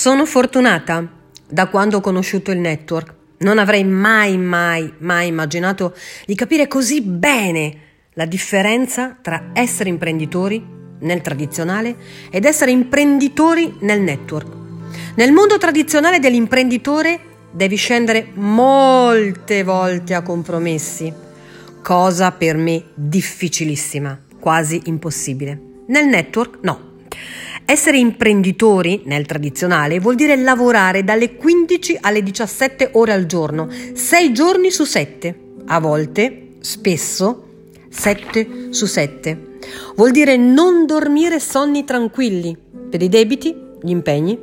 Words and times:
Sono 0.00 0.24
fortunata 0.24 1.06
da 1.46 1.68
quando 1.68 1.98
ho 1.98 2.00
conosciuto 2.00 2.50
il 2.52 2.58
network. 2.58 3.14
Non 3.40 3.58
avrei 3.58 3.84
mai, 3.84 4.38
mai, 4.38 4.90
mai 5.00 5.28
immaginato 5.28 5.94
di 6.24 6.34
capire 6.34 6.66
così 6.68 7.02
bene 7.02 7.80
la 8.14 8.24
differenza 8.24 9.18
tra 9.20 9.50
essere 9.52 9.90
imprenditori 9.90 10.66
nel 11.00 11.20
tradizionale 11.20 11.96
ed 12.30 12.46
essere 12.46 12.70
imprenditori 12.70 13.76
nel 13.80 14.00
network. 14.00 14.48
Nel 15.16 15.32
mondo 15.32 15.58
tradizionale 15.58 16.18
dell'imprenditore 16.18 17.20
devi 17.50 17.76
scendere 17.76 18.28
molte 18.32 19.62
volte 19.64 20.14
a 20.14 20.22
compromessi, 20.22 21.12
cosa 21.82 22.30
per 22.32 22.56
me 22.56 22.84
difficilissima, 22.94 24.18
quasi 24.40 24.80
impossibile. 24.86 25.60
Nel 25.88 26.06
network 26.06 26.60
no. 26.62 26.88
Essere 27.70 27.98
imprenditori 27.98 29.02
nel 29.04 29.26
tradizionale 29.26 30.00
vuol 30.00 30.16
dire 30.16 30.34
lavorare 30.34 31.04
dalle 31.04 31.36
15 31.36 31.98
alle 32.00 32.20
17 32.20 32.88
ore 32.94 33.12
al 33.12 33.26
giorno, 33.26 33.68
6 33.92 34.32
giorni 34.32 34.72
su 34.72 34.82
7, 34.82 35.40
a 35.66 35.78
volte, 35.78 36.54
spesso, 36.58 37.44
7 37.88 38.70
su 38.70 38.86
7. 38.86 39.58
Vuol 39.94 40.10
dire 40.10 40.36
non 40.36 40.84
dormire 40.84 41.38
sonni 41.38 41.84
tranquilli 41.84 42.56
per 42.90 43.02
i 43.02 43.08
debiti, 43.08 43.54
gli 43.80 43.90
impegni, 43.90 44.36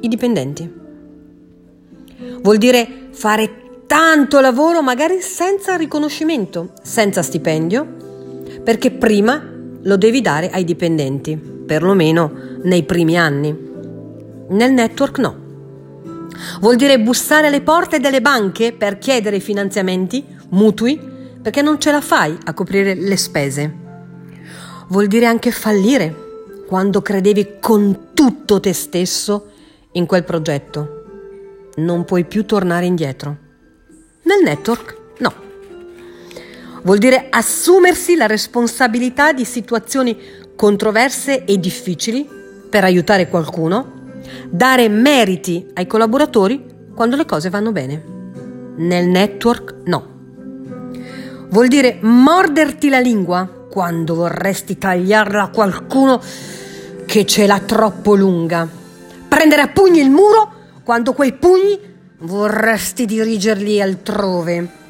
i 0.00 0.08
dipendenti. 0.08 0.72
Vuol 2.40 2.56
dire 2.56 3.08
fare 3.10 3.82
tanto 3.86 4.40
lavoro 4.40 4.80
magari 4.80 5.20
senza 5.20 5.76
riconoscimento, 5.76 6.72
senza 6.82 7.22
stipendio, 7.22 7.86
perché 8.64 8.92
prima 8.92 9.46
lo 9.82 9.96
devi 9.98 10.22
dare 10.22 10.48
ai 10.48 10.64
dipendenti, 10.64 11.54
perlomeno 11.66 12.32
nei 12.62 12.84
primi 12.84 13.18
anni. 13.18 13.54
Nel 14.48 14.72
network 14.72 15.18
no. 15.18 15.44
Vuol 16.60 16.76
dire 16.76 17.00
bussare 17.00 17.48
alle 17.48 17.62
porte 17.62 17.98
delle 17.98 18.20
banche 18.20 18.72
per 18.72 18.98
chiedere 18.98 19.40
finanziamenti, 19.40 20.24
mutui, 20.50 20.98
perché 21.42 21.62
non 21.62 21.80
ce 21.80 21.90
la 21.90 22.00
fai 22.00 22.36
a 22.44 22.54
coprire 22.54 22.94
le 22.94 23.16
spese. 23.16 23.74
Vuol 24.88 25.06
dire 25.06 25.26
anche 25.26 25.50
fallire 25.50 26.24
quando 26.66 27.02
credevi 27.02 27.56
con 27.60 28.08
tutto 28.14 28.60
te 28.60 28.72
stesso 28.72 29.50
in 29.92 30.06
quel 30.06 30.24
progetto. 30.24 31.04
Non 31.76 32.04
puoi 32.04 32.24
più 32.24 32.44
tornare 32.44 32.86
indietro. 32.86 33.36
Nel 34.22 34.42
network 34.42 34.96
no. 35.18 35.32
Vuol 36.82 36.98
dire 36.98 37.26
assumersi 37.30 38.16
la 38.16 38.26
responsabilità 38.26 39.32
di 39.32 39.44
situazioni 39.44 40.16
controverse 40.56 41.44
e 41.44 41.58
difficili 41.58 42.28
per 42.68 42.82
aiutare 42.82 43.28
qualcuno, 43.28 44.14
dare 44.48 44.88
meriti 44.88 45.66
ai 45.74 45.86
collaboratori 45.86 46.64
quando 46.94 47.16
le 47.16 47.24
cose 47.24 47.50
vanno 47.50 47.72
bene. 47.72 48.02
Nel 48.76 49.06
network 49.06 49.74
no. 49.84 50.14
Vuol 51.50 51.68
dire 51.68 51.98
morderti 52.00 52.88
la 52.88 52.98
lingua 52.98 53.66
quando 53.70 54.14
vorresti 54.14 54.76
tagliarla 54.78 55.42
a 55.42 55.50
qualcuno 55.50 56.20
che 57.06 57.24
ce 57.24 57.46
l'ha 57.46 57.60
troppo 57.60 58.14
lunga. 58.16 58.68
Prendere 59.28 59.62
a 59.62 59.68
pugni 59.68 60.00
il 60.00 60.10
muro 60.10 60.52
quando 60.82 61.12
quei 61.12 61.34
pugni 61.34 61.78
vorresti 62.18 63.04
dirigerli 63.04 63.80
altrove 63.80 64.84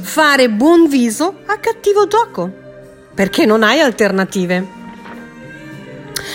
fare 0.00 0.48
buon 0.48 0.88
viso 0.88 1.40
a 1.46 1.58
cattivo 1.58 2.06
gioco, 2.06 2.50
perché 3.14 3.44
non 3.44 3.62
hai 3.62 3.80
alternative. 3.80 4.76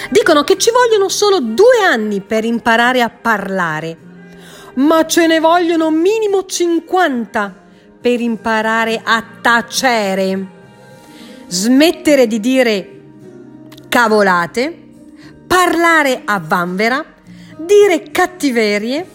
Dicono 0.10 0.44
che 0.44 0.58
ci 0.58 0.70
vogliono 0.72 1.10
solo 1.10 1.40
due 1.40 1.84
anni 1.86 2.22
per 2.22 2.44
imparare 2.44 3.02
a 3.02 3.10
parlare, 3.10 3.98
ma 4.76 5.06
ce 5.06 5.28
ne 5.28 5.40
vogliono 5.40 5.90
minimo 5.92 6.46
50 6.46 7.62
per 8.02 8.20
imparare 8.20 9.00
a 9.04 9.24
tacere. 9.42 10.48
Smettere 11.48 12.28
di 12.28 12.40
dire 12.40 12.90
cavolate, 13.88 14.76
parlare 15.48 16.22
a 16.26 16.42
vanvera, 16.44 17.06
dire 17.58 18.12
cattiverie, 18.12 19.08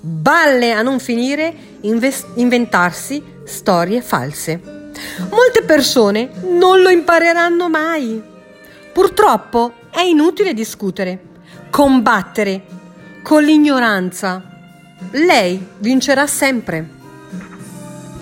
balle 0.00 0.72
a 0.72 0.82
non 0.82 0.98
finire, 0.98 1.54
invest- 1.82 2.28
inventarsi 2.36 3.22
storie 3.44 4.00
false. 4.00 4.60
Molte 5.30 5.62
persone 5.62 6.30
non 6.42 6.80
lo 6.80 6.88
impareranno 6.88 7.68
mai. 7.68 8.31
Purtroppo 8.92 9.72
è 9.90 10.00
inutile 10.00 10.52
discutere, 10.52 11.18
combattere 11.70 12.64
con 13.22 13.42
l'ignoranza. 13.42 14.42
Lei 15.12 15.66
vincerà 15.78 16.26
sempre. 16.26 17.01